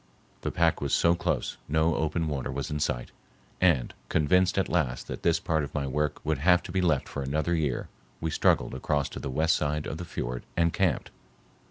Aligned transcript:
The 0.41 0.49
pack 0.49 0.81
was 0.81 0.95
so 0.95 1.13
close 1.13 1.57
no 1.67 1.93
open 1.93 2.27
water 2.27 2.51
was 2.51 2.71
in 2.71 2.79
sight, 2.79 3.11
and, 3.61 3.93
convinced 4.09 4.57
at 4.57 4.67
last 4.67 5.05
that 5.07 5.21
this 5.21 5.39
part 5.39 5.63
of 5.63 5.75
my 5.75 5.85
work 5.85 6.19
would 6.25 6.39
have 6.39 6.63
to 6.63 6.71
be 6.71 6.81
left 6.81 7.07
for 7.07 7.21
another 7.21 7.53
year, 7.53 7.87
we 8.19 8.31
struggled 8.31 8.73
across 8.73 9.09
to 9.09 9.19
the 9.19 9.29
west 9.29 9.55
side 9.55 9.85
of 9.85 9.99
the 9.99 10.03
fiord 10.05 10.43
and 10.57 10.73
camped. 10.73 11.11